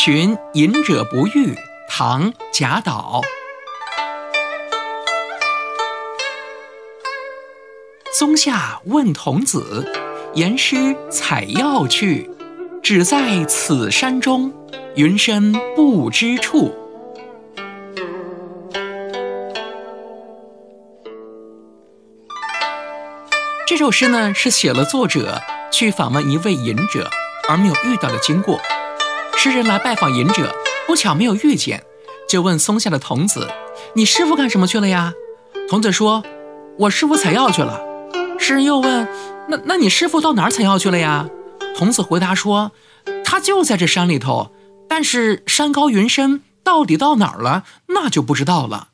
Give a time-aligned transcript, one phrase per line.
[0.00, 3.20] 寻隐者不遇，唐·贾岛。
[8.16, 9.92] 松下问童子，
[10.34, 12.30] 言师采药去，
[12.80, 14.52] 只在此山中，
[14.94, 16.72] 云深不知处。
[23.66, 25.40] 这首诗呢，是写了作者
[25.72, 27.10] 去访问一位隐者
[27.48, 28.60] 而没有遇到的经过。
[29.40, 30.52] 诗人来拜访隐者，
[30.84, 31.84] 不巧没有遇见，
[32.28, 33.46] 就问松下的童子
[33.94, 35.14] ：“你师傅干什么去了呀？”
[35.70, 36.24] 童子说
[36.76, 37.80] ：“我师傅采药去了。”
[38.36, 39.06] 诗人又问
[39.48, 41.28] ：“那那你师傅到哪儿采药去了呀？”
[41.78, 42.72] 童子回答说
[43.24, 44.50] ：“他就在这山里头，
[44.88, 48.88] 但是山高云深，到底到哪儿了，那就不知道了。”